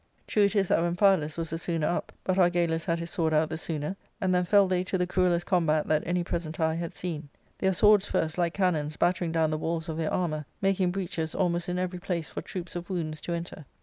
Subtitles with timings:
[0.25, 3.49] True it is that Amphialus was the sooner up, but Argalus had his sword out
[3.51, 6.95] the sooner; and then fell they to the cruellest combat that any present eye had
[6.95, 11.35] seen; their swords first, like cannons, battering down the walls of their armour, making breaches
[11.35, 13.63] almost in every place for troops of wounds to enter.